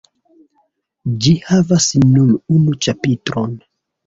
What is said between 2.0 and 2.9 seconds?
nur unu